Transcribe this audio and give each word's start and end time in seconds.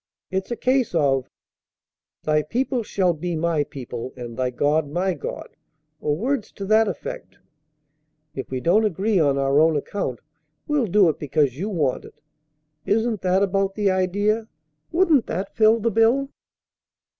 It's 0.31 0.49
a 0.49 0.55
case 0.55 0.95
of 0.95 1.29
'Thy 2.23 2.41
people 2.49 2.81
shall 2.81 3.13
be 3.13 3.35
my 3.35 3.63
people, 3.63 4.13
and 4.17 4.35
thy 4.35 4.49
God 4.49 4.89
my 4.89 5.13
God,' 5.13 5.55
or 5.99 6.17
words 6.17 6.51
to 6.53 6.65
that 6.65 6.87
effect. 6.87 7.37
If 8.33 8.49
we 8.49 8.61
don't 8.61 8.83
agree 8.83 9.19
on 9.19 9.37
our 9.37 9.59
own 9.59 9.75
account, 9.75 10.19
we'll 10.67 10.87
do 10.87 11.07
it 11.09 11.19
because 11.19 11.59
you 11.59 11.69
want 11.69 12.05
it. 12.05 12.19
Isn't 12.83 13.21
that 13.21 13.43
about 13.43 13.75
the 13.75 13.91
idea? 13.91 14.47
Wouldn't 14.91 15.27
that 15.27 15.55
fill 15.55 15.79
the 15.79 15.91
bill?" 15.91 16.29